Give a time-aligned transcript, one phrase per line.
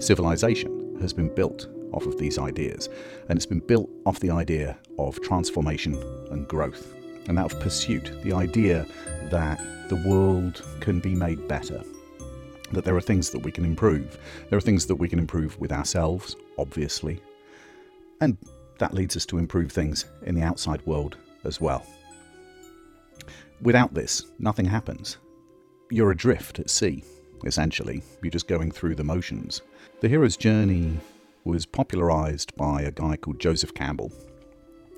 [0.00, 2.88] civilization has been built off of these ideas,
[3.28, 5.94] and it's been built off the idea of transformation
[6.30, 6.94] and growth,
[7.28, 8.86] and that of pursuit, the idea
[9.30, 11.82] that the world can be made better,
[12.72, 14.18] that there are things that we can improve.
[14.48, 17.20] There are things that we can improve with ourselves, obviously,
[18.20, 18.36] and
[18.78, 21.84] that leads us to improve things in the outside world as well.
[23.60, 25.18] Without this, nothing happens.
[25.90, 27.04] You're adrift at sea,
[27.44, 28.02] essentially.
[28.22, 29.62] You're just going through the motions.
[30.00, 30.98] The hero's journey
[31.44, 34.12] was popularized by a guy called Joseph Campbell,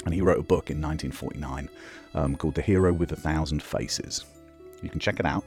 [0.04, 1.68] and he wrote a book in 1949
[2.14, 4.24] um, called The Hero with a Thousand Faces.
[4.82, 5.44] You can check it out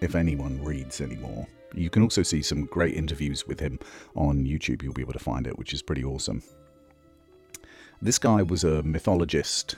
[0.00, 1.46] if anyone reads anymore.
[1.74, 3.78] You can also see some great interviews with him
[4.14, 4.82] on YouTube.
[4.82, 6.42] You'll be able to find it, which is pretty awesome.
[8.00, 9.76] This guy was a mythologist,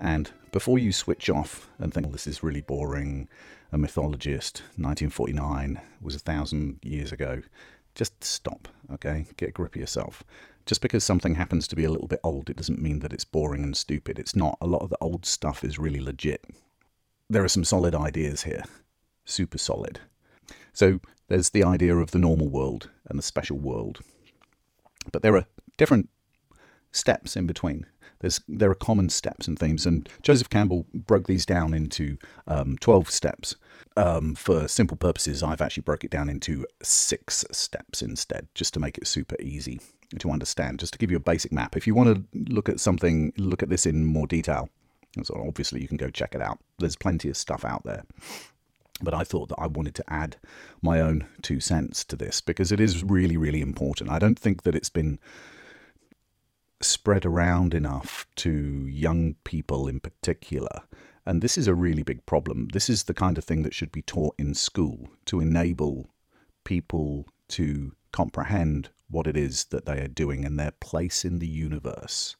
[0.00, 3.28] and before you switch off and think, oh, this is really boring,
[3.72, 7.42] a mythologist, 1949 was a thousand years ago,
[7.94, 9.26] just stop, okay?
[9.36, 10.22] Get a grip of yourself.
[10.64, 13.24] Just because something happens to be a little bit old, it doesn't mean that it's
[13.24, 14.18] boring and stupid.
[14.18, 14.56] It's not.
[14.60, 16.44] A lot of the old stuff is really legit.
[17.28, 18.62] There are some solid ideas here,
[19.24, 20.00] super solid.
[20.72, 24.00] So there's the idea of the normal world and the special world.
[25.10, 25.46] But there are
[25.78, 26.10] different
[26.92, 27.86] steps in between.
[28.22, 32.78] There's, there are common steps and themes, and Joseph Campbell broke these down into um,
[32.78, 33.56] 12 steps.
[33.96, 38.80] Um, for simple purposes, I've actually broke it down into six steps instead, just to
[38.80, 39.80] make it super easy
[40.18, 41.76] to understand, just to give you a basic map.
[41.76, 44.70] If you want to look at something, look at this in more detail,
[45.22, 46.58] so obviously you can go check it out.
[46.78, 48.04] There's plenty of stuff out there.
[49.02, 50.36] But I thought that I wanted to add
[50.80, 54.10] my own two cents to this because it is really, really important.
[54.10, 55.18] I don't think that it's been
[56.84, 58.50] spread around enough to
[58.86, 60.82] young people in particular.
[61.24, 62.68] And this is a really big problem.
[62.72, 66.10] This is the kind of thing that should be taught in school to enable
[66.64, 71.46] people to comprehend what it is that they are doing and their place in the
[71.46, 72.36] universe.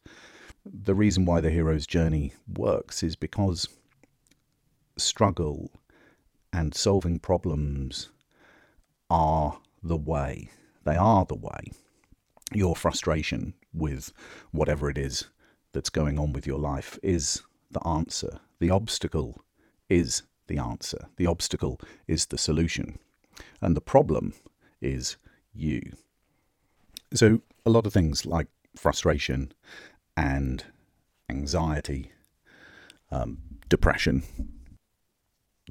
[0.64, 3.68] The reason why the hero's journey works is because
[4.96, 5.70] struggle
[6.52, 8.10] and solving problems
[9.10, 10.50] are the way.
[10.84, 11.72] They are the way.
[12.54, 14.12] Your frustration with
[14.50, 15.28] whatever it is
[15.72, 18.40] that's going on with your life is the answer.
[18.60, 19.42] The obstacle
[19.88, 21.06] is the answer.
[21.16, 22.98] The obstacle is the solution.
[23.60, 24.34] And the problem
[24.80, 25.16] is
[25.54, 25.92] you.
[27.14, 29.52] So, a lot of things like frustration
[30.16, 30.64] and
[31.28, 32.12] anxiety,
[33.10, 34.22] um, depression,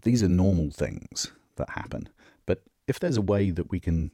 [0.03, 2.09] these are normal things that happen.
[2.45, 4.11] But if there's a way that we can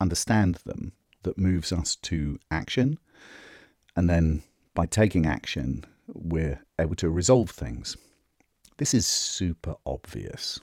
[0.00, 0.92] understand them
[1.26, 2.98] that moves us to action.
[3.94, 4.42] And then
[4.74, 7.96] by taking action, we're able to resolve things.
[8.78, 10.60] This is super obvious.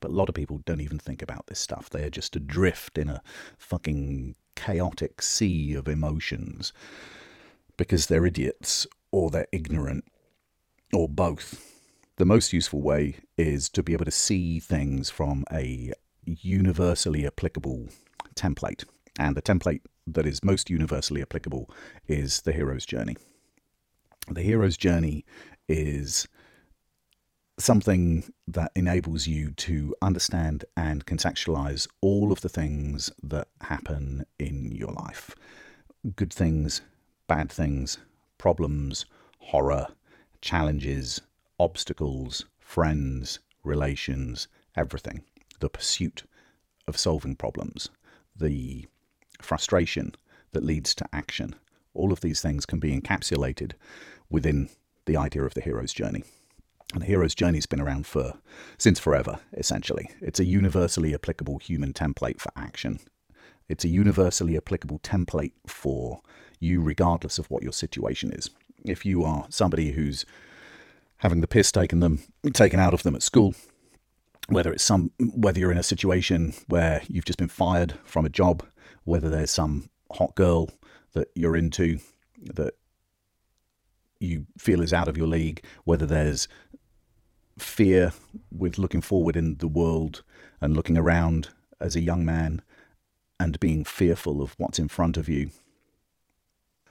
[0.00, 1.90] But a lot of people don't even think about this stuff.
[1.90, 3.22] They are just adrift in a
[3.58, 6.72] fucking chaotic sea of emotions
[7.76, 10.04] because they're idiots or they're ignorant
[10.92, 11.72] or both.
[12.16, 15.92] The most useful way is to be able to see things from a
[16.24, 17.88] universally applicable
[18.34, 18.84] template.
[19.18, 21.70] And the template that is most universally applicable
[22.06, 23.16] is the hero's journey.
[24.28, 25.24] The hero's journey
[25.68, 26.28] is
[27.58, 34.72] something that enables you to understand and contextualize all of the things that happen in
[34.72, 35.34] your life
[36.14, 36.82] good things,
[37.26, 37.98] bad things,
[38.38, 39.06] problems,
[39.40, 39.88] horror,
[40.40, 41.20] challenges,
[41.58, 45.22] obstacles, friends, relations, everything.
[45.58, 46.22] The pursuit
[46.86, 47.88] of solving problems,
[48.36, 48.86] the
[49.40, 50.14] frustration
[50.52, 51.54] that leads to action.
[51.94, 53.72] All of these things can be encapsulated
[54.30, 54.68] within
[55.06, 56.24] the idea of the hero's journey.
[56.92, 58.34] And the hero's journey has been around for
[58.78, 60.10] since forever, essentially.
[60.20, 63.00] It's a universally applicable human template for action.
[63.68, 66.20] It's a universally applicable template for
[66.60, 68.50] you, regardless of what your situation is.
[68.84, 70.24] If you are somebody who's
[71.18, 72.20] having the piss taken them
[72.52, 73.54] taken out of them at school,
[74.48, 78.30] whether it's some whether you're in a situation where you've just been fired from a
[78.30, 78.64] job,
[79.06, 80.68] whether there's some hot girl
[81.14, 81.98] that you're into
[82.42, 82.74] that
[84.20, 86.48] you feel is out of your league, whether there's
[87.58, 88.12] fear
[88.50, 90.22] with looking forward in the world
[90.60, 91.48] and looking around
[91.80, 92.60] as a young man
[93.40, 95.50] and being fearful of what's in front of you.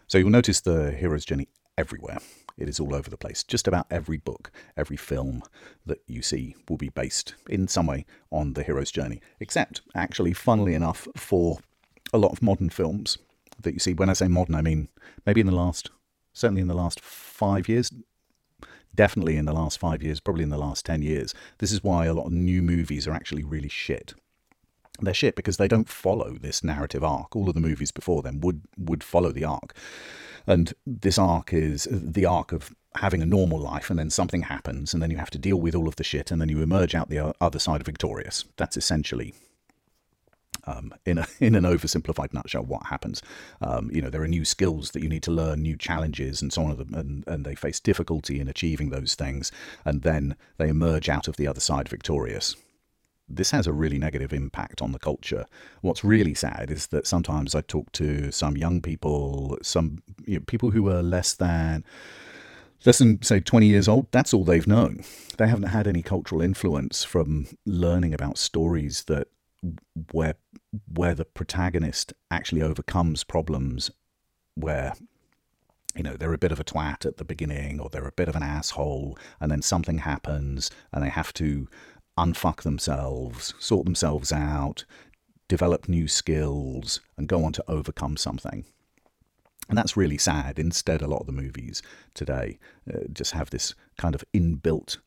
[0.08, 1.48] So you'll notice the hero's journey
[1.78, 2.20] everywhere.
[2.58, 3.44] It is all over the place.
[3.44, 5.44] Just about every book, every film
[5.86, 9.22] that you see will be based in some way on the hero's journey.
[9.40, 11.60] Except, actually, funnily enough, for
[12.14, 13.18] a lot of modern films
[13.62, 13.94] that you see.
[13.94, 14.90] When I say modern, I mean
[15.26, 15.90] maybe in the last,
[16.34, 17.92] certainly in the last five years,
[18.94, 21.34] definitely in the last five years, probably in the last 10 years.
[21.58, 24.14] This is why a lot of new movies are actually really shit.
[25.02, 27.36] they're shit because they don't follow this narrative arc.
[27.36, 29.76] All of the movies before them would would follow the arc,
[30.48, 34.94] and this arc is the arc of having a normal life, and then something happens,
[34.94, 36.96] and then you have to deal with all of the shit, and then you emerge
[36.96, 38.46] out the other side victorious.
[38.58, 39.34] That's essentially.
[40.68, 43.22] Um, in a, in an oversimplified nutshell, what happens?
[43.62, 46.52] Um, you know, there are new skills that you need to learn, new challenges, and
[46.52, 49.52] so on, and, and they face difficulty in achieving those things,
[49.84, 52.56] and then they emerge out of the other side victorious
[53.28, 55.46] this has a really negative impact on the culture.
[55.82, 60.44] What's really sad is that sometimes I talk to some young people, some you know,
[60.46, 61.84] people who are less than
[62.86, 65.04] less than say 20 years old that's all they've known
[65.40, 69.28] they haven't had any cultural influence from learning about stories that
[70.12, 70.36] where
[70.94, 73.92] where the protagonist actually overcomes problems
[74.56, 74.94] where
[75.96, 78.30] you know they're a bit of a twat at the beginning or they're a bit
[78.30, 81.68] of an asshole and then something happens and they have to
[82.18, 84.86] unfuck themselves, sort themselves out,
[85.48, 88.66] develop new skills, and go on to overcome something.
[89.68, 90.60] And that's really sad.
[90.60, 91.82] Instead, a lot of the movies
[92.14, 92.60] today
[92.92, 94.98] uh, just have this kind of inbuilt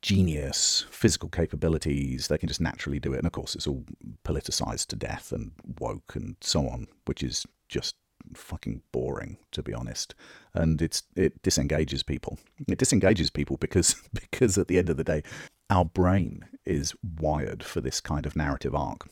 [0.00, 2.28] genius, physical capabilities.
[2.28, 3.18] They can just naturally do it.
[3.18, 3.84] And of course, it's all
[4.24, 7.96] politicized to death and woke and so on, which is just
[8.34, 10.14] fucking boring to be honest
[10.54, 12.38] and it's it disengages people
[12.68, 15.22] it disengages people because because at the end of the day
[15.70, 19.08] our brain is wired for this kind of narrative arc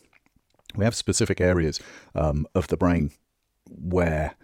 [0.77, 1.81] we have specific areas
[2.15, 3.11] um, of the brain
[3.69, 4.35] where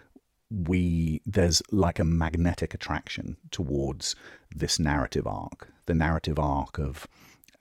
[0.50, 4.17] we there's like a magnetic attraction towards
[4.55, 7.06] this narrative arc the narrative arc of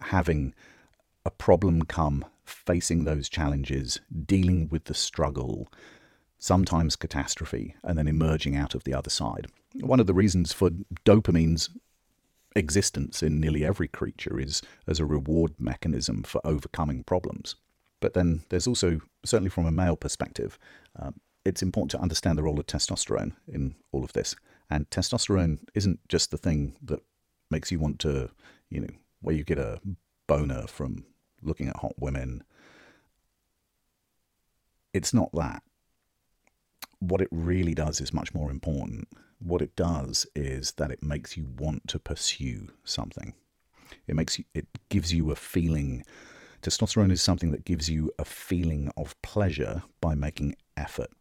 [0.01, 0.53] having
[1.25, 5.67] a problem come facing those challenges dealing with the struggle
[6.37, 9.47] sometimes catastrophe, and then emerging out of the other side.
[9.73, 10.69] One of the reasons for
[11.03, 11.69] dopamine's
[12.55, 17.55] existence in nearly every creature is as a reward mechanism for overcoming problems.
[17.99, 20.59] But then there's also, certainly from a male perspective,
[20.97, 24.35] um, it's important to understand the role of testosterone in all of this.
[24.69, 27.01] And testosterone isn't just the thing that
[27.49, 28.29] makes you want to,
[28.69, 29.79] you know, where you get a
[30.27, 31.05] boner from
[31.41, 32.43] looking at hot women.
[34.93, 35.61] It's not that
[36.99, 39.07] what it really does is much more important.
[39.39, 43.33] What it does is that it makes you want to pursue something.
[44.07, 46.03] It makes you, it gives you a feeling.
[46.61, 51.11] Testosterone is something that gives you a feeling of pleasure by making effort.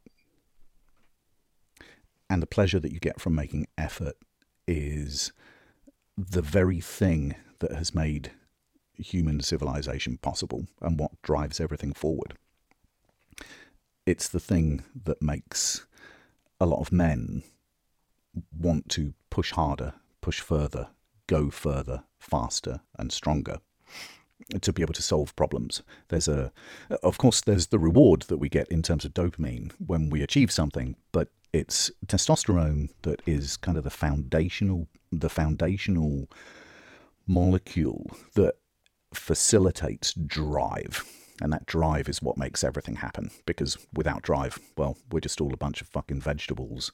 [2.31, 4.17] And the pleasure that you get from making effort
[4.67, 5.32] is
[6.17, 8.31] the very thing that has made
[8.97, 12.35] human civilization possible and what drives everything forward
[14.07, 15.87] it's the thing that makes
[16.61, 17.43] a lot of men
[18.57, 20.89] want to push harder, push further,
[21.27, 23.59] go further, faster, and stronger
[24.61, 25.83] to be able to solve problems.
[26.09, 26.53] There's a,
[27.03, 30.51] of course, there's the reward that we get in terms of dopamine when we achieve
[30.51, 36.29] something, but it's testosterone that is kind of the foundational, the foundational
[37.29, 38.55] molecule that
[39.12, 41.05] facilitates drive
[41.41, 43.31] and that drive is what makes everything happen.
[43.47, 46.91] Because without drive, well, we're just all a bunch of fucking vegetables.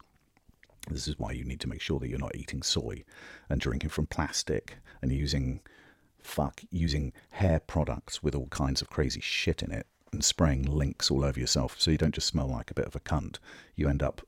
[0.91, 3.05] This is why you need to make sure that you're not eating soy
[3.49, 5.61] and drinking from plastic and using
[6.21, 11.11] fuck using hair products with all kinds of crazy shit in it and spraying Lynx
[11.11, 13.39] all over yourself so you don't just smell like a bit of a cunt.
[13.75, 14.21] You end up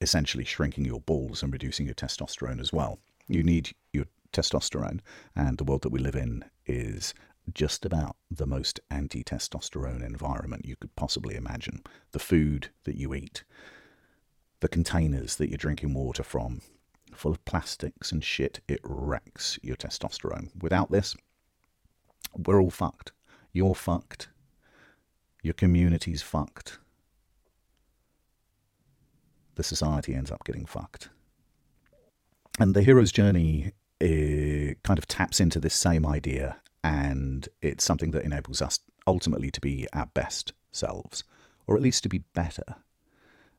[0.00, 2.98] essentially shrinking your balls and reducing your testosterone as well.
[3.28, 5.00] You need your testosterone,
[5.34, 7.14] and the world that we live in is
[7.52, 11.82] just about the most anti testosterone environment you could possibly imagine.
[12.12, 13.44] The food that you eat,
[14.60, 16.60] the containers that you're drinking water from,
[17.14, 20.50] full of plastics and shit, it wrecks your testosterone.
[20.60, 21.14] Without this,
[22.36, 23.12] we're all fucked.
[23.52, 24.28] You're fucked.
[25.42, 26.78] Your community's fucked.
[29.56, 31.08] The society ends up getting fucked.
[32.58, 38.10] And the hero's journey eh, kind of taps into this same idea and it's something
[38.10, 41.24] that enables us ultimately to be our best selves,
[41.66, 42.76] or at least to be better.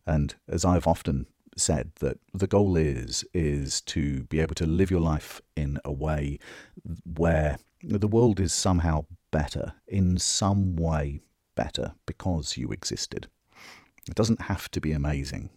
[0.06, 1.26] And as I've often
[1.58, 5.92] said, that the goal is is to be able to live your life in a
[5.92, 6.38] way
[7.04, 11.22] where the world is somehow better, in some way
[11.56, 13.28] better, because you existed.
[14.08, 15.50] It doesn't have to be amazing.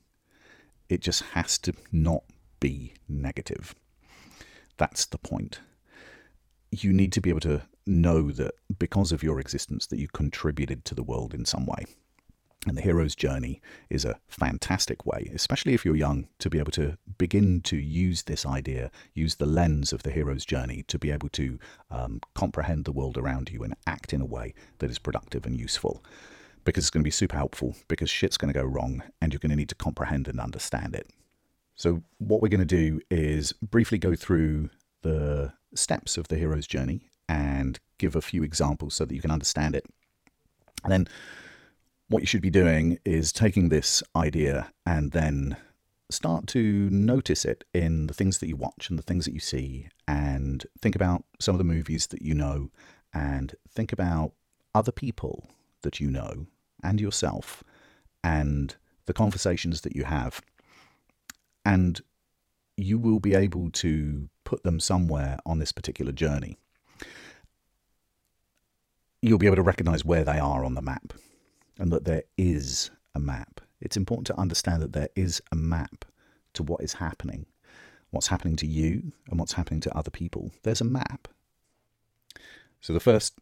[0.88, 2.24] It just has to not
[2.60, 3.74] be negative.
[4.76, 5.60] That's the point
[6.70, 10.84] you need to be able to know that because of your existence that you contributed
[10.84, 11.84] to the world in some way
[12.66, 16.72] And the hero's journey is a fantastic way, especially if you're young, to be able
[16.72, 21.10] to begin to use this idea, use the lens of the hero's journey to be
[21.10, 21.58] able to
[21.90, 25.58] um, comprehend the world around you and act in a way that is productive and
[25.58, 26.04] useful.
[26.68, 29.38] Because it's going to be super helpful, because shit's going to go wrong, and you're
[29.38, 31.08] going to need to comprehend and understand it.
[31.76, 34.68] So, what we're going to do is briefly go through
[35.00, 39.30] the steps of the hero's journey and give a few examples so that you can
[39.30, 39.86] understand it.
[40.84, 41.08] And then
[42.08, 45.56] what you should be doing is taking this idea and then
[46.10, 49.40] start to notice it in the things that you watch and the things that you
[49.40, 52.70] see, and think about some of the movies that you know,
[53.14, 54.32] and think about
[54.74, 55.48] other people
[55.80, 56.46] that you know
[56.82, 57.64] and yourself,
[58.22, 60.40] and the conversations that you have.
[61.64, 62.00] And
[62.76, 66.56] you will be able to put them somewhere on this particular journey.
[69.20, 71.12] You'll be able to recognize where they are on the map
[71.78, 73.60] and that there is a map.
[73.80, 76.04] It's important to understand that there is a map
[76.54, 77.46] to what is happening,
[78.10, 80.52] what's happening to you, and what's happening to other people.
[80.62, 81.28] There's a map.
[82.80, 83.38] So the first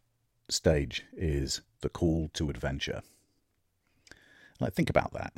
[0.49, 3.01] stage is the call to adventure.
[4.59, 5.33] Like, think about that.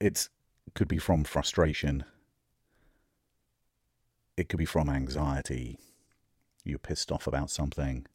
[0.00, 0.28] It
[0.74, 2.04] could be from frustration.
[4.36, 5.78] It could be from anxiety.
[6.64, 8.06] You're pissed off about something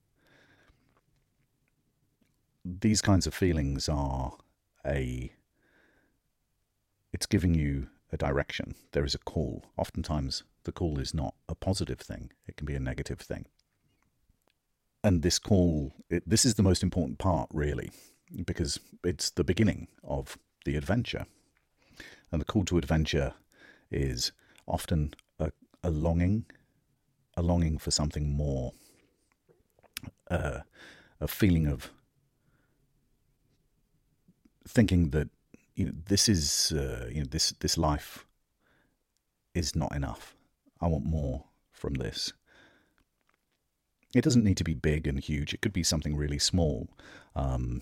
[2.65, 4.34] these kinds of feelings are
[4.86, 5.34] a
[7.12, 11.56] it's giving you a direction there is a call oftentimes the call is not a
[11.56, 13.46] positive thing it can be a negative thing
[15.03, 17.92] and this call it, this is the most important part really
[18.46, 21.25] because it's the beginning of the adventure
[22.32, 23.34] and the call to adventure
[23.92, 24.32] is
[24.68, 25.52] often a,
[25.84, 26.46] a longing
[27.36, 28.72] a longing for something more
[30.30, 30.60] uh,
[31.20, 31.92] a feeling of
[34.68, 35.30] thinking that
[35.75, 38.25] you know this is uh, you know this this life
[39.54, 40.36] is not enough.
[40.82, 42.34] I want more from this.
[44.16, 45.54] It doesn't need to be big and huge.
[45.54, 46.90] It could be something really small.
[47.36, 47.82] Um,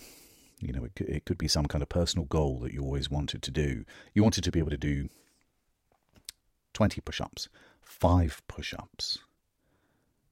[0.61, 3.09] you know, it could, it could be some kind of personal goal that you always
[3.09, 3.83] wanted to do.
[4.13, 5.09] You wanted to be able to do
[6.73, 7.49] 20 push ups,
[7.81, 9.19] five push ups.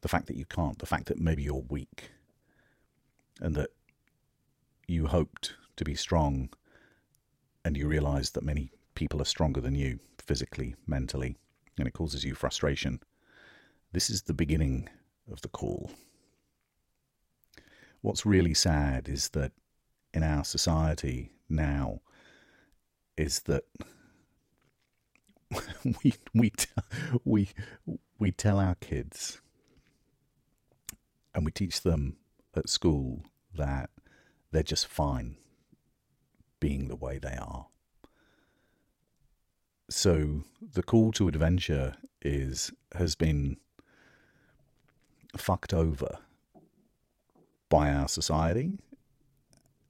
[0.02, 2.12] The fact that you can't, the fact that maybe you're weak,
[3.42, 3.72] and that
[4.88, 6.50] you hoped to be strong,
[7.66, 11.36] and you realize that many people are stronger than you physically, mentally,
[11.78, 13.00] and it causes you frustration.
[13.92, 14.90] This is the beginning
[15.32, 15.92] of the call.
[18.02, 19.52] What's really sad is that
[20.14, 22.02] in our society now
[23.18, 23.64] is that
[26.04, 26.52] we we
[27.26, 27.50] we
[28.20, 29.42] we tell our kids
[31.34, 32.18] and we teach them
[32.56, 33.24] at school
[33.56, 33.90] that
[34.52, 35.38] they're just fine
[36.60, 37.68] being the way they are.
[39.90, 43.58] So the call to adventure is has been
[45.38, 46.20] fucked over
[47.70, 48.80] by our society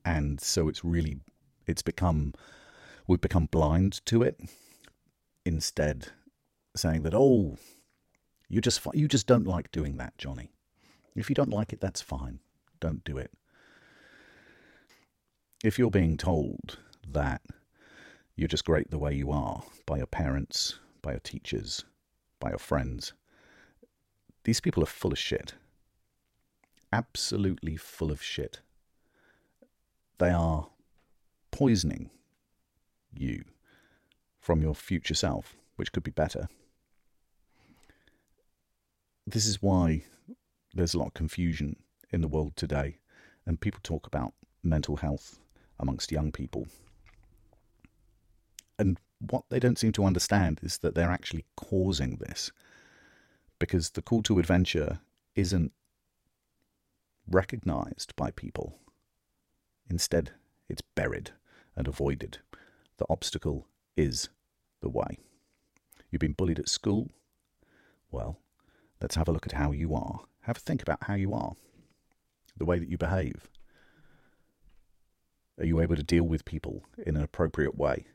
[0.10, 1.20] and so it's really
[1.68, 2.34] it's become
[3.08, 4.40] we've become blind to it
[5.46, 6.08] instead
[6.76, 7.58] saying that oh
[8.48, 10.50] you just you just don't like doing that Johnny
[11.16, 12.40] if you don't like it that's fine
[12.80, 13.32] don't do it
[15.64, 17.42] if you're being told that
[18.36, 21.84] you're just great the way you are by your parents, by your teachers,
[22.40, 23.12] by your friends,
[24.46, 25.56] these people are full of shit.
[26.94, 28.62] Absolutely full of shit.
[30.20, 30.68] They are
[31.52, 32.12] poisoning
[33.12, 33.44] you
[34.40, 36.48] from your future self, which could be better.
[39.26, 40.04] This is why
[40.74, 41.78] there's a lot of confusion
[42.12, 42.98] in the world today,
[43.46, 44.34] and people talk about
[44.64, 45.40] mental health
[45.80, 46.68] amongst young people.
[48.78, 52.52] And what they don't seem to understand is that they're actually causing this
[53.60, 55.00] because the call to adventure
[55.36, 55.72] isn't
[57.30, 58.80] recognized by people.
[59.90, 60.32] Instead,
[60.68, 61.32] it's buried
[61.76, 62.40] and avoided.
[62.98, 63.68] The obstacle
[63.98, 64.30] is
[64.82, 65.18] the way.
[66.10, 67.10] You've been bullied at school?
[68.12, 68.40] Well,
[69.02, 70.22] let's have a look at how you are.
[70.42, 71.54] Have a think about how you are,
[72.58, 73.50] the way that you behave,
[75.60, 78.08] are you able to deal with people in an appropriate way?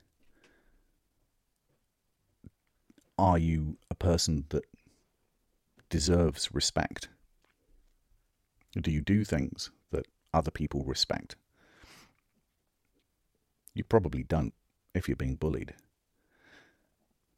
[3.18, 4.64] Are you a person that
[5.90, 7.08] deserves respect?
[8.80, 11.36] Do you do things that other people respect?
[13.74, 14.54] You probably don't
[14.94, 15.74] if you're being bullied.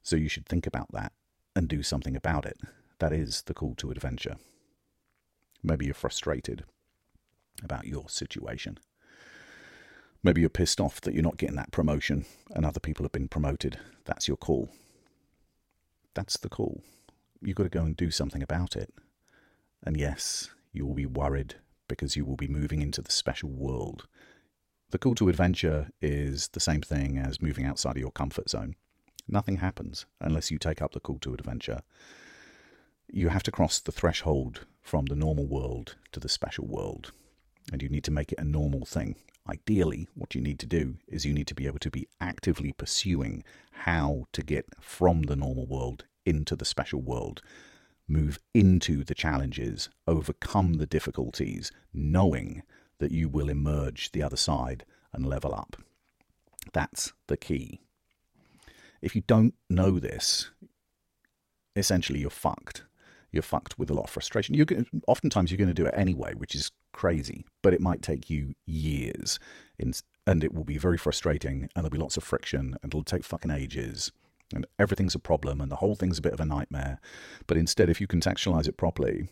[0.02, 1.12] So you should think about that
[1.54, 2.58] and do something about it.
[2.98, 4.36] That is the call to adventure.
[5.62, 6.64] Maybe you're frustrated
[7.62, 8.78] about your situation
[10.26, 13.28] Maybe you're pissed off that you're not getting that promotion and other people have been
[13.28, 13.78] promoted.
[14.06, 14.70] That's your call.
[16.14, 16.82] That's the call.
[17.40, 18.92] You've got to go and do something about it.
[19.84, 21.54] And yes, you will be worried
[21.86, 24.08] because you will be moving into the special world.
[24.90, 28.76] The call to adventure is the same thing as moving outside of your comfort zone.
[29.26, 31.80] Nothing happens unless you take up the call to adventure.
[33.08, 37.12] You have to cross the threshold from the normal world to the special world,
[37.72, 39.16] and you need to make it a normal thing.
[39.48, 42.72] Ideally, what you need to do is you need to be able to be actively
[42.72, 47.42] pursuing how to get from the normal world into the special world,
[48.06, 52.62] move into the challenges, overcome the difficulties, knowing
[52.98, 55.76] that you will emerge the other side and level up.
[56.72, 57.80] That's the key.
[59.02, 60.50] If you don't know this,
[61.74, 62.84] essentially you're fucked.
[63.32, 64.54] You're fucked with a lot of frustration.
[64.54, 68.02] You're going oftentimes you're going to do it anyway, which is crazy, but it might
[68.02, 69.38] take you years,
[69.78, 69.92] in,
[70.26, 73.24] and it will be very frustrating, and there'll be lots of friction, and it'll take
[73.24, 74.10] fucking ages,
[74.54, 76.98] and everything's a problem, and the whole thing's a bit of a nightmare.
[77.46, 79.28] But instead, if you contextualize it properly,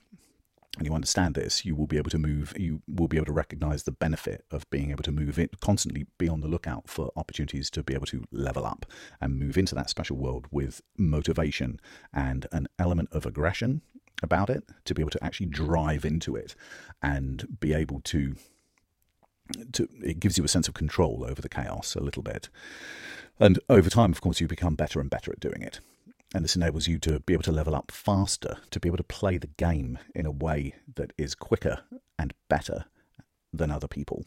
[0.76, 3.33] and you understand this, you will be able to move, you will be able to
[3.33, 7.12] recognize the benefit of being able to move it, constantly be on the lookout for
[7.16, 8.87] opportunities to be able to level up
[9.21, 11.81] and move into that special world with motivation
[12.12, 13.83] and an element of aggression
[14.23, 16.54] about it, to be able to actually drive into it
[17.02, 18.37] and be able to.
[19.73, 22.49] To, it gives you a sense of control over the chaos a little bit.
[23.38, 25.81] And over time, of course, you become better and better at doing it.
[26.35, 29.05] And this enables you to be able to level up faster, to be able to
[29.05, 31.83] play the game in a way that is quicker
[32.19, 32.87] and better
[33.53, 34.25] than other people.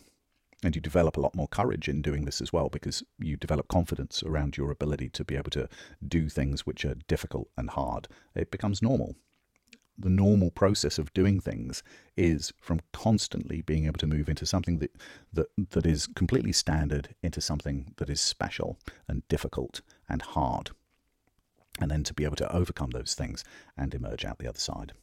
[0.63, 3.67] And you develop a lot more courage in doing this as well because you develop
[3.67, 5.67] confidence around your ability to be able to
[6.07, 8.07] do things which are difficult and hard.
[8.33, 9.17] It becomes normal.
[9.99, 11.83] The normal process of doing things
[12.15, 14.95] is from constantly being able to move into something that,
[15.33, 20.71] that, that is completely standard into something that is special and difficult and hard
[21.79, 23.43] and then to be able to overcome those things
[23.77, 24.93] and emerge out the other side.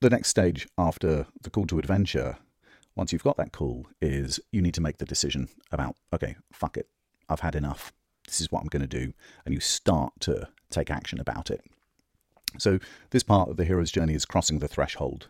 [0.00, 2.36] The next stage after the call to adventure,
[2.94, 6.76] once you've got that call, is you need to make the decision about, okay, fuck
[6.76, 6.88] it,
[7.28, 7.92] I've had enough.
[8.26, 9.12] This is what I'm going to do.
[9.44, 11.62] And you start to take action about it.
[12.58, 12.78] So,
[13.10, 15.28] this part of the hero's journey is crossing the threshold.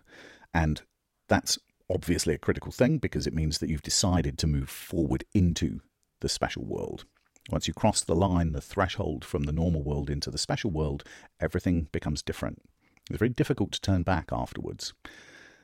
[0.55, 0.83] And
[1.29, 1.59] that's
[1.91, 5.81] obviously a critical thing because it means that you've decided to move forward into
[6.21, 7.05] the special world.
[7.51, 11.05] Once you cross the line, the threshold from the normal world into the special world,
[11.41, 12.61] everything becomes different.
[13.09, 14.93] It's very difficult to turn back afterwards.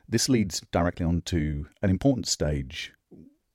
[0.07, 2.93] This leads directly on to an important stage,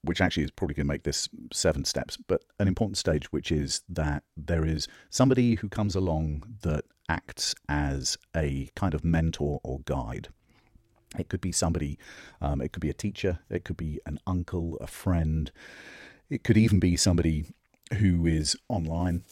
[0.02, 3.50] which actually is probably going to make this seven steps, but an important stage, which
[3.50, 9.60] is that there is somebody who comes along that acts as a kind of mentor
[9.62, 10.28] or guide.
[11.18, 11.98] It could be somebody,
[12.42, 15.50] um, it could be a teacher, it could be an uncle, a friend,
[16.28, 17.46] it could even be somebody
[17.94, 19.24] who is online,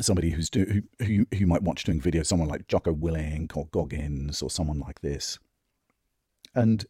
[0.00, 3.66] somebody who's do, who, who who might watch doing videos, someone like Jocko Willink or
[3.66, 5.38] Goggins or someone like this,
[6.54, 6.84] and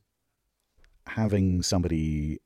[1.07, 2.38] having somebody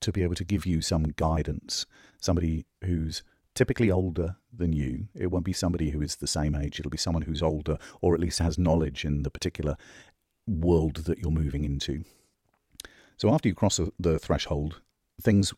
[0.00, 1.86] to be able to give you some guidance,
[2.20, 3.22] somebody who's
[3.54, 5.08] typically older than you.
[5.14, 6.78] It won't be somebody who is the same age.
[6.78, 9.76] It'll be someone who's older or at least has knowledge in the particular
[10.46, 12.04] world that you're moving into.
[13.16, 14.80] So after you cross the threshold,
[15.20, 15.54] things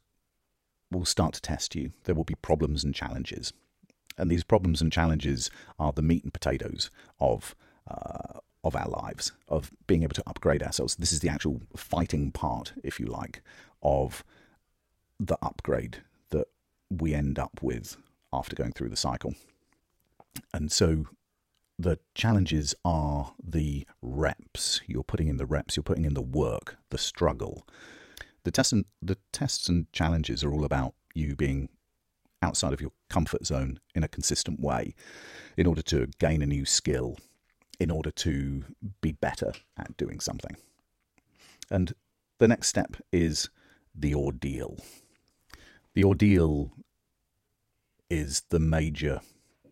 [0.91, 1.93] will start to test you.
[2.05, 3.53] There will be problems and challenges.
[4.17, 7.57] And these problems and challenges are the meat and potatoes of
[7.91, 10.97] uh, of our lives, of being able to upgrade ourselves.
[10.97, 13.43] This is the actual fighting part, if you like,
[13.83, 14.25] of
[15.21, 15.99] the upgrade
[16.31, 16.47] that
[16.91, 17.99] we end up with
[18.33, 19.35] after going through the cycle.
[20.53, 21.05] And so
[21.79, 24.81] the challenges are the reps.
[24.87, 27.67] You're putting in the reps, you're putting in the work, the struggle,
[28.45, 31.69] the tests and the tests and challenges are all about you being
[32.43, 34.95] outside of your comfort zone in a consistent way
[35.57, 37.17] in order to gain a new skill,
[37.81, 38.65] in order to
[39.01, 40.57] be better at doing something.
[41.71, 41.95] And
[42.39, 43.49] the next step is
[43.95, 44.77] the ordeal.
[45.95, 46.73] The ordeal
[48.11, 49.21] is the major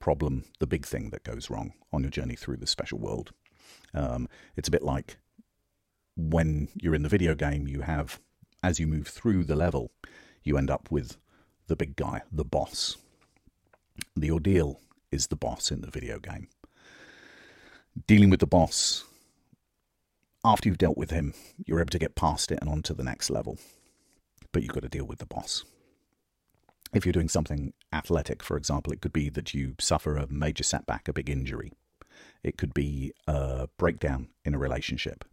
[0.01, 3.33] problem, the big thing that goes wrong on your journey through the special world.
[3.93, 5.19] Um, it's a bit like
[6.17, 8.19] when you're in the video game, you have
[8.63, 9.91] as you move through the level,
[10.43, 11.17] you end up with
[11.67, 12.97] the big guy, the boss.
[14.17, 16.49] The ordeal is the boss in the video game.
[18.07, 19.05] Dealing with the boss,
[20.45, 21.35] after you've dealt with him,
[21.67, 23.59] you're able to get past it and on to the next level.
[24.51, 25.65] But you've got to deal with the boss.
[26.93, 30.65] If you're doing something athletic, for example, it could be that you suffer a major
[30.65, 31.73] setback, a big injury.
[32.43, 35.25] It could be a breakdown in a relationship.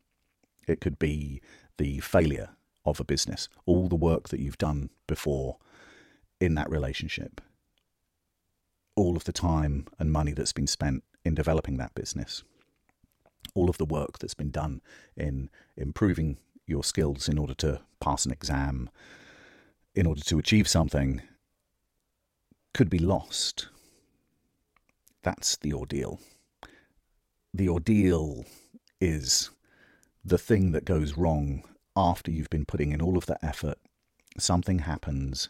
[0.68, 1.42] It could be
[1.78, 2.50] the failure
[2.90, 5.58] of a business, all the work that you've done before
[6.40, 7.42] in that relationship,
[8.96, 12.44] all of the time and money that's been spent in developing that business,
[13.54, 14.82] all of the work that's been done
[15.16, 18.90] in improving your skills in order to pass an exam,
[19.96, 21.22] in order to achieve something,
[22.74, 23.68] could be lost.
[25.24, 26.20] That's the ordeal.
[27.54, 28.46] The ordeal
[29.02, 29.50] is
[30.24, 31.64] the thing that goes wrong
[31.96, 33.78] after you've been putting in all of that effort.
[34.38, 35.50] Something happens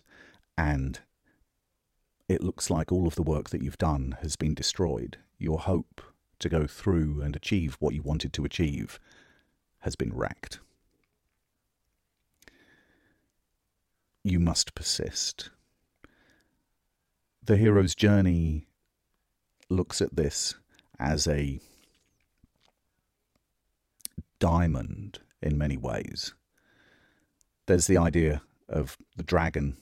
[0.57, 0.99] and
[2.27, 5.17] it looks like all of the work that you've done has been destroyed.
[5.37, 6.01] Your hope
[6.39, 8.99] to go through and achieve what you wanted to achieve
[9.79, 10.59] has been wrecked.
[14.23, 15.49] You must persist.
[17.43, 18.67] The hero's journey
[19.69, 20.55] looks at this
[20.99, 21.59] as a
[24.39, 26.33] diamond in many ways.
[27.65, 29.77] There's the idea of the dragon,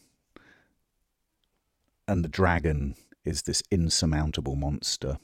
[2.07, 5.17] and the dragon is this insurmountable monster.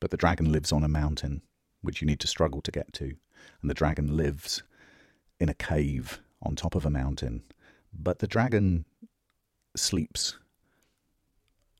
[0.00, 1.42] But the dragon lives on a mountain,
[1.82, 3.14] which you need to struggle to get to,
[3.60, 4.62] and the dragon lives
[5.38, 7.42] in a cave on top of a mountain.
[7.92, 8.84] But the dragon
[9.76, 10.38] sleeps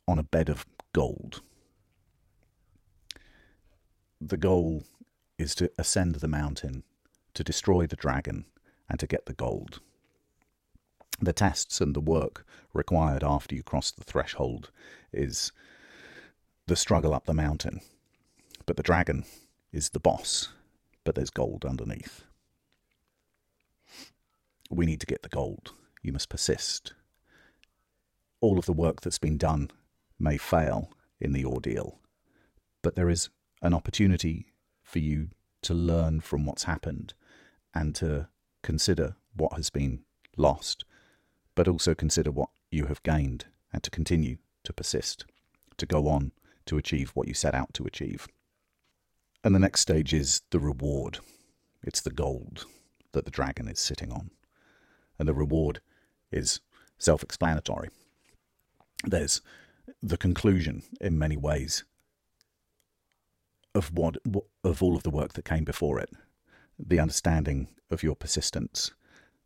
[0.07, 1.43] on a bed of gold.
[4.21, 4.85] The goal
[5.38, 6.85] is to ascend the mountain,
[7.35, 8.45] to destroy the dragon,
[8.88, 9.81] and to get the gold.
[11.21, 14.71] The tests and the work required after you cross the threshold
[15.12, 15.53] is
[16.66, 17.81] the struggle up the mountain.
[18.66, 19.25] But the dragon
[19.73, 20.49] is the boss,
[21.05, 22.25] but there's gold underneath.
[24.71, 25.73] We need to get the gold.
[26.03, 26.95] You must persist.
[28.40, 29.71] All of the work that's been done
[30.19, 30.90] may fail
[31.21, 31.99] in the ordeal,
[32.83, 33.29] but there is
[33.61, 34.47] an opportunity
[34.83, 35.29] for you
[35.62, 37.12] to learn from what's happened
[37.74, 38.28] and to
[38.62, 40.00] consider what has been
[40.37, 40.85] lost,
[41.54, 45.24] but also consider what you have gained and to continue to persist,
[45.76, 46.33] to go on
[46.66, 48.28] to achieve what you set out to achieve.
[49.42, 51.18] And the next stage is the reward.
[51.83, 52.66] It's the gold
[53.12, 54.30] that the dragon is sitting on.
[55.18, 55.80] And the reward
[56.30, 56.61] is
[56.98, 57.88] self explanatory.
[59.04, 59.40] There's
[60.02, 61.85] the conclusion in many ways
[63.74, 64.16] of what
[64.64, 66.11] of all of the work that came before it,
[66.87, 68.93] the understanding of your persistence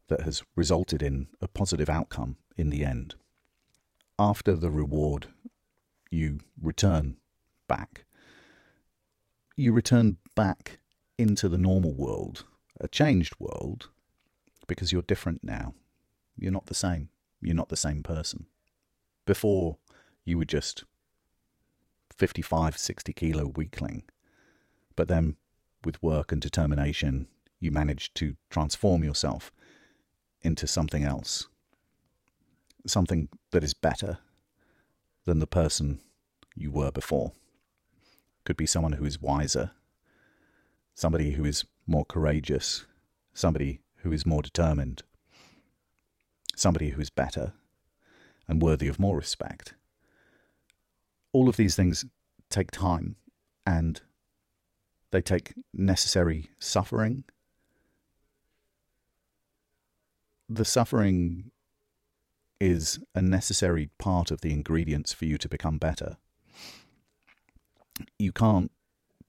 [0.08, 3.14] that has resulted in a positive outcome in the end.
[4.18, 5.28] After the reward,
[6.10, 7.16] you return
[7.66, 8.04] back.
[9.56, 10.78] You return back
[11.18, 12.44] into the normal world,
[12.80, 13.88] a changed world,
[14.66, 15.74] because you're different now.
[16.36, 17.08] You're not the same.
[17.40, 18.46] You're not the same person.
[19.26, 19.78] Before,
[20.24, 20.84] you were just
[22.16, 24.04] 55, 60 kilo weakling.
[24.96, 25.36] But then,
[25.84, 27.26] with work and determination,
[27.60, 29.52] you managed to transform yourself
[30.42, 31.48] into something else.
[32.86, 34.18] Something that is better
[35.24, 36.00] than the person
[36.54, 37.32] you were before.
[38.44, 39.70] Could be someone who is wiser,
[40.94, 42.84] somebody who is more courageous,
[43.32, 45.02] somebody who is more determined,
[46.54, 47.54] somebody who is better
[48.46, 49.74] and worthy of more respect
[51.34, 52.06] all of these things
[52.48, 53.16] take time
[53.66, 54.00] and
[55.14, 57.22] they take necessary suffering.
[60.48, 61.52] The suffering
[62.60, 66.16] is a necessary part of the ingredients for you to become better.
[68.18, 68.72] You can't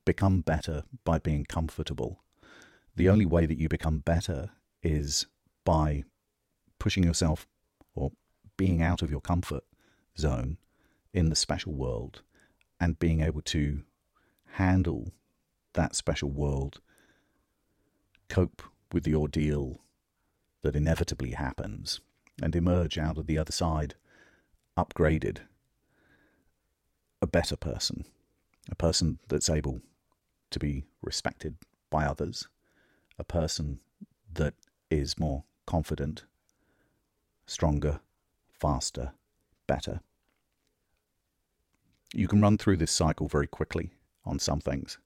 [0.04, 2.18] become better by being comfortable.
[2.96, 4.50] The only way that you become better
[4.82, 5.26] is
[5.64, 6.02] by
[6.80, 7.46] pushing yourself
[7.94, 8.10] or
[8.56, 9.62] being out of your comfort
[10.18, 10.58] zone
[11.14, 12.22] in the special world
[12.80, 13.82] and being able to
[14.54, 15.12] handle
[15.76, 16.80] that special world,
[18.28, 18.62] cope
[18.92, 19.80] with the ordeal
[20.62, 22.00] that inevitably happens,
[22.42, 23.94] and emerge out of the other side
[24.76, 25.38] upgraded,
[27.22, 28.04] a better person,
[28.70, 29.80] a person that's able
[30.50, 31.56] to be respected
[31.88, 32.48] by others,
[33.18, 33.80] a person
[34.32, 34.54] that
[34.90, 36.24] is more confident,
[37.46, 38.00] stronger,
[38.52, 39.12] faster,
[39.66, 40.00] better.
[42.14, 43.92] You can run through this cycle very quickly
[44.24, 44.98] on some things.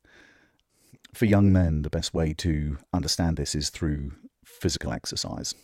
[1.14, 4.12] For young men, the best way to understand this is through
[4.44, 5.54] physical exercise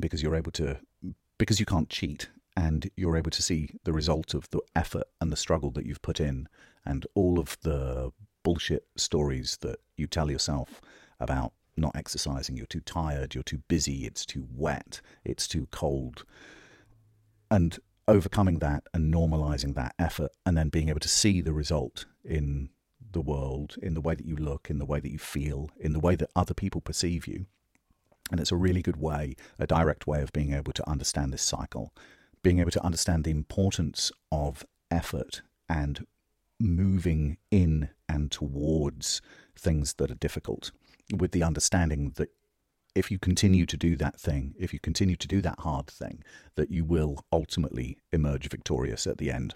[0.00, 0.78] because you're able to,
[1.38, 5.32] because you can't cheat and you're able to see the result of the effort and
[5.32, 6.48] the struggle that you've put in
[6.84, 10.80] and all of the bullshit stories that you tell yourself
[11.20, 12.56] about not exercising.
[12.56, 16.24] You're too tired, you're too busy, it's too wet, it's too cold.
[17.50, 22.06] And overcoming that and normalizing that effort and then being able to see the result
[22.24, 22.68] in
[23.14, 25.94] the world, in the way that you look, in the way that you feel, in
[25.94, 27.46] the way that other people perceive you,
[28.30, 31.42] And it's a really good way, a direct way of being able to understand this
[31.42, 31.92] cycle,
[32.42, 36.06] being able to understand the importance of effort and
[36.58, 39.20] moving in and towards
[39.56, 40.70] things that are difficult
[41.14, 42.30] with the understanding that
[42.94, 46.22] if you continue to do that thing, if you continue to do that hard thing,
[46.54, 49.54] that you will ultimately emerge victorious at the end.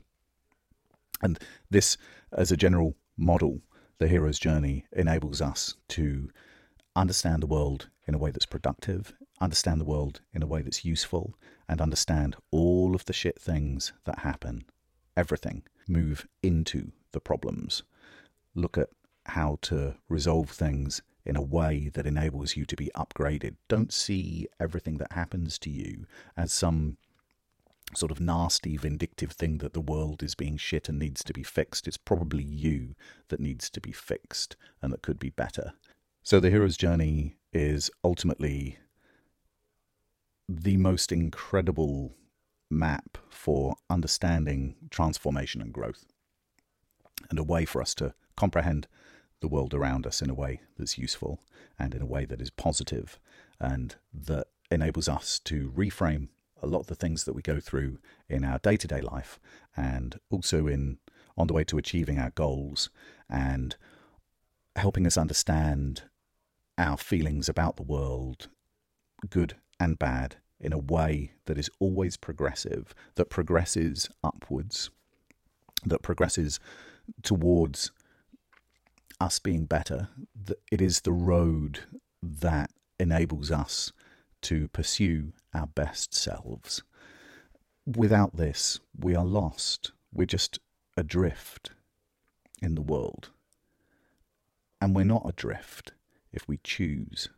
[1.22, 1.38] And
[1.70, 1.96] this,
[2.32, 3.60] as a general model,
[3.98, 6.30] the hero's journey enables us to
[6.94, 10.84] understand the world in a way that's productive, understand the world in a way that's
[10.84, 11.34] useful,
[11.68, 14.64] and understand all of the shit things that happen,
[15.16, 17.82] everything, move into the problems.
[18.54, 18.88] Look at
[19.26, 23.56] how to resolve things in a way that enables you to be upgraded.
[23.68, 26.96] Don't see everything that happens to you as some
[27.94, 31.42] sort of nasty, vindictive thing that the world is being shit and needs to be
[31.42, 31.88] fixed.
[31.88, 32.94] It's probably you
[33.28, 35.72] that needs to be fixed and that could be better.
[36.22, 38.78] So, the hero's journey is ultimately
[40.48, 42.14] the most incredible
[42.70, 46.06] map for understanding transformation and growth,
[47.30, 48.86] and a way for us to comprehend
[49.40, 51.40] the world around us in a way that's useful
[51.78, 53.18] and in a way that is positive
[53.60, 56.28] and that enables us to reframe
[56.62, 59.38] a lot of the things that we go through in our day-to-day life
[59.76, 60.98] and also in
[61.36, 62.90] on the way to achieving our goals
[63.30, 63.76] and
[64.74, 66.02] helping us understand
[66.76, 68.48] our feelings about the world
[69.30, 74.90] good and bad in a way that is always progressive that progresses upwards
[75.84, 76.58] that progresses
[77.22, 77.90] towards
[79.20, 80.08] us being better,
[80.70, 81.80] it is the road
[82.22, 83.92] that enables us
[84.42, 86.82] to pursue our best selves.
[87.86, 89.92] Without this, we are lost.
[90.12, 90.58] We're just
[90.96, 91.70] adrift
[92.60, 93.30] in the world.
[94.80, 95.92] And we're not adrift
[96.32, 97.30] if we choose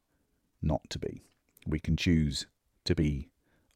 [0.61, 1.23] not to be.
[1.66, 2.46] We can choose
[2.85, 3.29] to be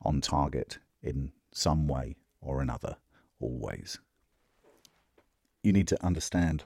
[0.03, 2.97] on target in some way or another,
[3.41, 3.99] always.
[5.63, 6.65] You need to understand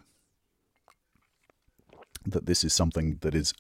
[2.25, 3.55] that this is something that is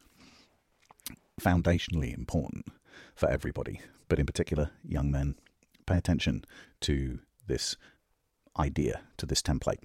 [1.40, 2.66] foundationally important
[3.14, 5.36] for everybody, but in particular, young men.
[5.86, 6.44] Pay attention
[6.82, 7.76] to this
[8.58, 9.80] idea, to this template.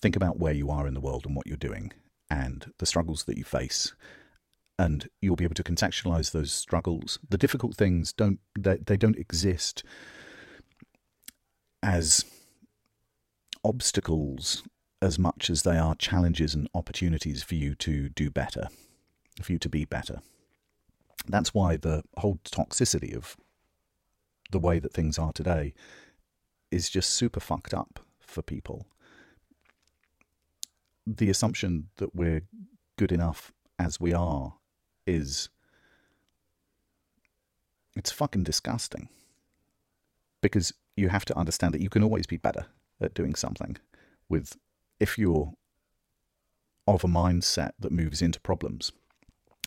[0.00, 1.92] Think about where you are in the world and what you're doing
[2.30, 3.94] and the struggles that you face.
[4.78, 7.18] And you'll be able to contextualize those struggles.
[7.28, 9.84] The difficult things don't they, they don't exist
[11.82, 12.24] as
[13.62, 14.62] obstacles
[15.02, 18.68] as much as they are challenges and opportunities for you to do better,
[19.42, 20.20] for you to be better.
[21.26, 23.36] That's why the whole toxicity of
[24.50, 25.74] the way that things are today
[26.70, 28.86] is just super fucked up for people.
[31.06, 32.42] The assumption that we're
[32.96, 34.54] good enough as we are
[35.06, 35.48] is
[37.96, 39.08] it's fucking disgusting.
[40.42, 42.66] Because you have to understand that you can always be better
[43.00, 43.76] at doing something
[44.28, 44.56] with
[44.98, 45.52] if you're
[46.86, 48.92] of a mindset that moves into problems.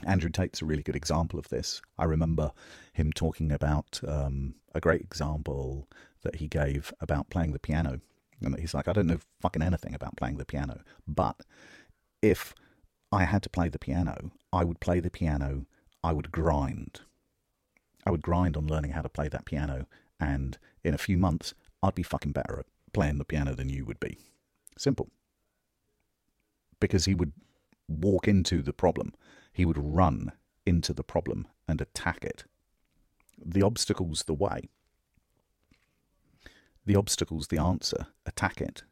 [0.05, 1.81] Andrew Tate's a really good example of this.
[1.97, 2.51] I remember
[2.93, 5.87] him talking about um, a great example
[6.21, 7.99] that he gave about playing the piano.
[8.41, 11.41] And he's like, I don't know fucking anything about playing the piano, but
[12.21, 12.53] if
[13.11, 15.65] I had to play the piano, I would play the piano,
[16.03, 17.01] I would grind.
[18.05, 19.85] I would grind on learning how to play that piano,
[20.19, 23.85] and in a few months, I'd be fucking better at playing the piano than you
[23.85, 24.17] would be.
[24.77, 25.09] Simple
[26.83, 27.31] because he would
[27.87, 29.13] walk into the problem.
[29.53, 30.31] He would run
[30.65, 32.45] into the problem and attack it.
[33.43, 34.69] The obstacle's the way.
[36.85, 38.07] The obstacle's the answer.
[38.25, 38.83] Attack it.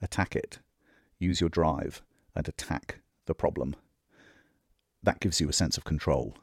[0.00, 0.60] Attack it.
[1.18, 2.02] Use your drive
[2.34, 3.76] and attack the problem.
[5.02, 6.36] That gives you a sense of control.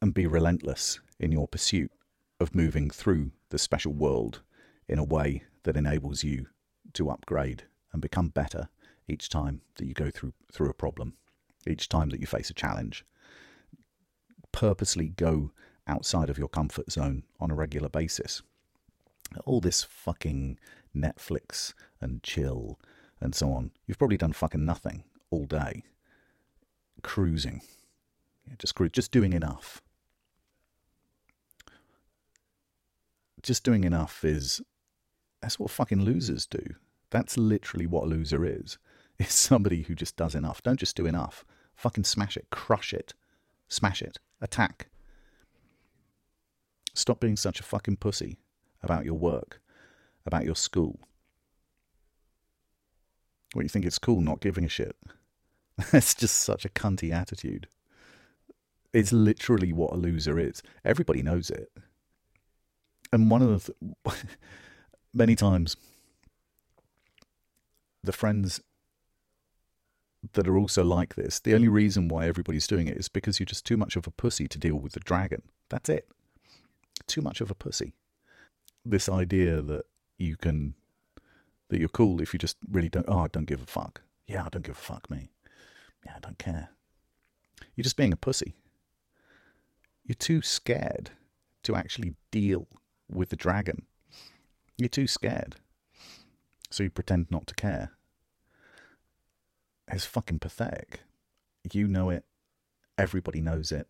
[0.00, 1.90] And be relentless in your pursuit
[2.38, 4.42] of moving through the special world
[4.88, 6.46] in a way that enables you
[6.92, 8.68] to upgrade and become better
[9.08, 11.14] each time that you go through through a problem,
[11.66, 13.04] each time that you face a challenge.
[14.52, 15.50] Purposely go
[15.86, 18.42] outside of your comfort zone on a regular basis.
[19.44, 20.58] All this fucking
[20.94, 22.78] Netflix and chill
[23.20, 23.72] and so on.
[23.86, 25.82] You've probably done fucking nothing all day.
[27.02, 27.62] Cruising.
[28.46, 29.82] Yeah, just cruise, just doing enough.
[33.42, 34.62] Just doing enough is
[35.40, 36.62] that's what fucking losers do.
[37.10, 38.78] That's literally what a loser is
[39.18, 40.62] is somebody who just does enough.
[40.62, 41.44] Don't just do enough.
[41.76, 43.14] Fucking smash it, crush it,
[43.68, 44.88] smash it, attack.
[46.94, 48.38] Stop being such a fucking pussy
[48.82, 49.60] about your work,
[50.24, 51.00] about your school.
[53.52, 54.96] What you think it's cool not giving a shit?
[55.90, 57.68] That's just such a cunty attitude.
[58.92, 60.62] It's literally what a loser is.
[60.84, 61.72] Everybody knows it.
[63.12, 63.74] And one of the
[64.04, 64.24] th-
[65.14, 65.76] many times
[68.04, 68.60] the friends
[70.32, 73.46] that are also like this, the only reason why everybody's doing it is because you're
[73.46, 75.42] just too much of a pussy to deal with the dragon.
[75.68, 76.08] That's it.
[77.06, 77.94] Too much of a pussy.
[78.84, 79.84] This idea that
[80.18, 80.74] you can,
[81.68, 84.02] that you're cool if you just really don't, oh, I don't give a fuck.
[84.26, 85.30] Yeah, I don't give a fuck, me.
[86.04, 86.70] Yeah, I don't care.
[87.74, 88.54] You're just being a pussy.
[90.04, 91.10] You're too scared
[91.62, 92.68] to actually deal
[93.10, 93.86] with the dragon.
[94.76, 95.56] You're too scared.
[96.70, 97.92] So you pretend not to care.
[99.88, 101.00] It's fucking pathetic.
[101.72, 102.24] You know it.
[102.96, 103.88] Everybody knows it.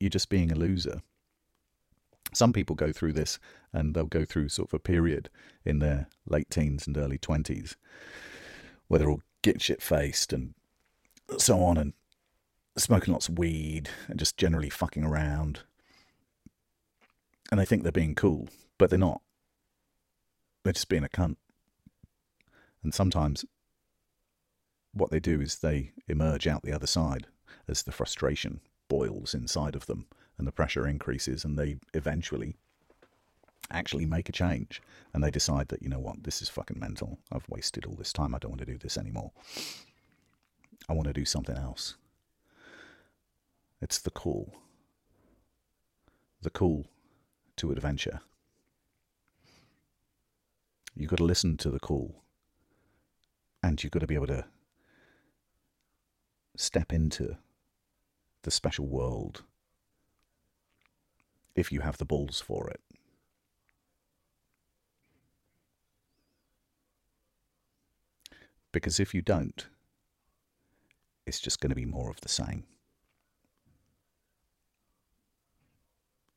[0.00, 1.02] You're just being a loser.
[2.32, 3.38] Some people go through this
[3.72, 5.30] and they'll go through sort of a period
[5.64, 7.76] in their late teens and early 20s
[8.86, 10.54] where they're all get shit faced and
[11.38, 11.92] so on and
[12.76, 15.60] smoking lots of weed and just generally fucking around.
[17.50, 19.22] And they think they're being cool, but they're not.
[20.64, 21.36] They're just being a cunt.
[22.82, 23.44] And sometimes
[24.98, 27.26] what they do is they emerge out the other side
[27.66, 30.06] as the frustration boils inside of them
[30.36, 32.56] and the pressure increases and they eventually
[33.70, 34.80] actually make a change.
[35.12, 37.18] And they decide that you know what this is fucking mental.
[37.32, 38.34] I've wasted all this time.
[38.34, 39.32] I don't want to do this anymore.
[40.88, 41.96] I want to do something else.
[43.80, 44.54] It's the call
[46.40, 46.86] the call
[47.56, 48.20] to adventure.
[50.94, 52.22] You've got to listen to the call
[53.62, 54.44] and you've got to be able to
[56.58, 57.36] step into
[58.42, 59.44] the special world
[61.54, 62.80] if you have the balls for it.
[68.72, 69.66] Because if you don't,
[71.26, 72.64] it's just going to be more of the same.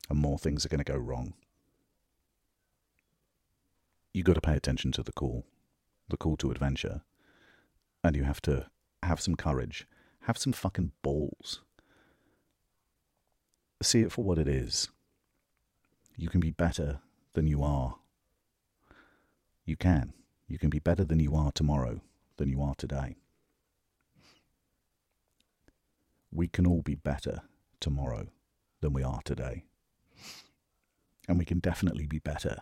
[0.09, 1.33] And more things are going to go wrong.
[4.13, 5.45] You've got to pay attention to the call,
[6.09, 7.01] the call to adventure.
[8.03, 8.67] And you have to
[9.03, 9.87] have some courage,
[10.31, 11.59] have some fucking balls.
[13.81, 14.87] See it for what it is.
[16.15, 16.99] You can be better
[17.33, 17.95] than you are.
[19.65, 20.13] You can.
[20.47, 21.99] You can be better than you are tomorrow,
[22.37, 23.17] than you are today.
[26.31, 27.41] We can all be better
[27.81, 28.27] tomorrow
[28.79, 29.65] than we are today.
[31.27, 32.59] And we can definitely be better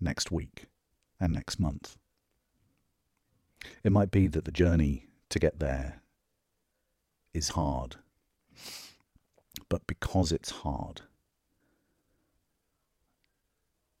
[0.00, 0.66] next week
[1.20, 1.96] and next month.
[3.84, 6.01] It might be that the journey to get there
[7.34, 7.96] is hard,
[9.68, 11.02] but because it's hard,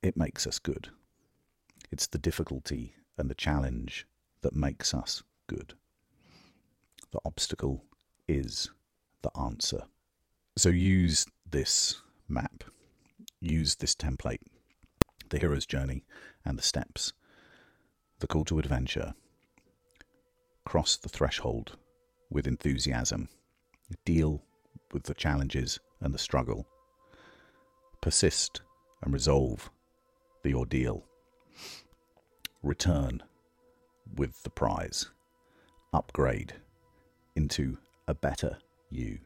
[0.02, 0.90] it makes us good.
[1.90, 4.06] It's the difficulty and the challenge
[4.42, 5.74] that makes us good.
[7.12, 7.84] The obstacle
[8.26, 8.70] is
[9.22, 9.82] the answer.
[10.56, 12.64] So use this map,
[13.40, 14.40] use this template,
[15.28, 16.04] the hero's journey
[16.44, 17.12] and the steps,
[18.18, 19.14] the call to adventure.
[20.64, 21.76] Cross the threshold
[22.32, 23.28] with enthusiasm.
[24.04, 24.42] Deal
[24.92, 26.66] with the challenges and the struggle.
[28.00, 28.62] Persist
[29.02, 29.70] and resolve
[30.42, 31.04] the ordeal.
[32.62, 33.22] Return
[34.16, 35.10] with the prize.
[35.92, 36.54] Upgrade
[37.36, 37.76] into
[38.08, 38.56] a better
[38.90, 39.18] you,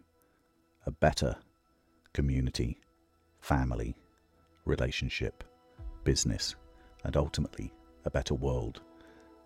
[0.85, 1.37] a better
[2.13, 2.81] community,
[3.41, 3.97] family,
[4.65, 5.45] relationship,
[6.05, 6.55] business,
[7.05, 7.73] and ultimately
[8.05, 8.81] a better world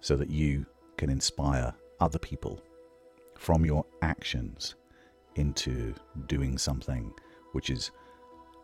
[0.01, 0.65] so that you
[0.97, 2.63] can inspire other people
[3.41, 4.75] from your actions
[5.37, 5.95] into
[6.27, 7.11] doing something
[7.53, 7.91] which is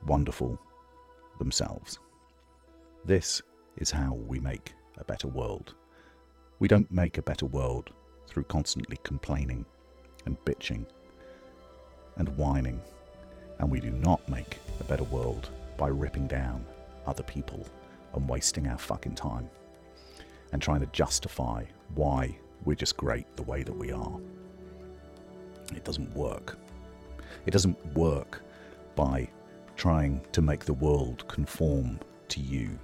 [0.07, 0.61] wonderful
[1.39, 1.99] themselves.
[3.07, 3.41] This
[3.79, 5.75] is how we make a better world.
[6.59, 7.89] We don't make a better world
[8.29, 9.65] through constantly complaining
[10.27, 10.85] and bitching
[12.17, 12.83] and whining,
[13.59, 16.67] and we do not make a better world by ripping down
[17.07, 17.67] other people
[18.13, 19.49] and wasting our fucking time
[20.53, 24.21] and trying to justify why we're just great the way that we are.
[25.75, 26.59] It doesn't work.
[27.47, 28.43] It doesn't work
[28.95, 29.29] by
[29.77, 32.79] trying to make the world conform to you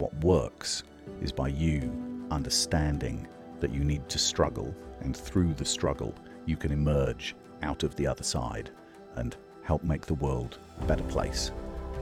[0.00, 0.84] what works
[1.20, 3.28] is by you understanding
[3.60, 6.14] that you need to struggle, and through the struggle,
[6.46, 8.70] you can emerge out of the other side
[9.16, 11.52] and help make the world a better place.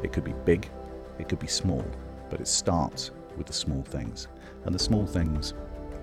[0.04, 0.70] It could be big,
[1.18, 1.84] it could be small,
[2.30, 4.28] but it starts with the small things.
[4.64, 5.54] And the small things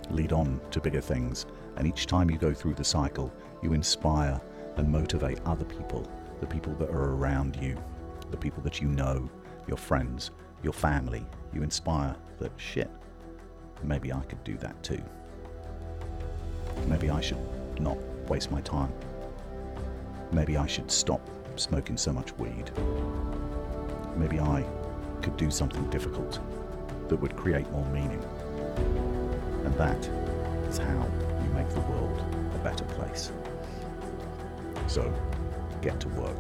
[0.10, 1.46] lead on to bigger things.
[1.78, 3.32] And each time you go through the cycle,
[3.66, 4.40] you inspire
[4.78, 6.08] and motivate other people,
[6.40, 7.76] the people that are around you,
[8.30, 9.28] the people that you know,
[9.68, 10.30] your friends,
[10.62, 12.92] your family, you inspire that shit,
[13.84, 15.02] maybe I could do that too.
[16.88, 17.40] Maybe I should
[17.80, 17.98] not
[18.30, 18.94] waste my time.
[20.32, 21.22] maybe I should stop
[21.56, 22.70] smoking so much weed.
[24.18, 24.64] Maybe I
[25.22, 26.40] could do something difficult
[27.08, 28.24] that would create more meaning.
[29.66, 30.06] And that
[30.70, 31.08] is how
[31.44, 32.20] you make the world
[32.54, 33.32] a better place.
[34.96, 35.14] So
[35.82, 36.40] get to work.